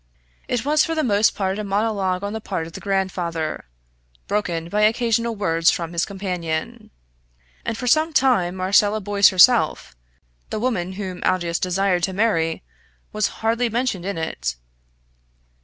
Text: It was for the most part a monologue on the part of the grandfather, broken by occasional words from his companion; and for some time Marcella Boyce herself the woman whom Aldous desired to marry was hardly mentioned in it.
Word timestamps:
It 0.47 0.65
was 0.65 0.83
for 0.83 0.95
the 0.95 1.03
most 1.03 1.35
part 1.35 1.59
a 1.59 1.63
monologue 1.63 2.23
on 2.23 2.33
the 2.33 2.41
part 2.41 2.65
of 2.65 2.73
the 2.73 2.79
grandfather, 2.79 3.65
broken 4.27 4.67
by 4.67 4.81
occasional 4.81 5.35
words 5.35 5.69
from 5.69 5.93
his 5.93 6.05
companion; 6.05 6.89
and 7.63 7.77
for 7.77 7.85
some 7.85 8.11
time 8.11 8.55
Marcella 8.55 8.99
Boyce 8.99 9.29
herself 9.29 9.95
the 10.49 10.59
woman 10.59 10.93
whom 10.93 11.21
Aldous 11.23 11.59
desired 11.59 12.01
to 12.01 12.13
marry 12.13 12.63
was 13.13 13.27
hardly 13.45 13.69
mentioned 13.69 14.05
in 14.07 14.17
it. 14.17 14.55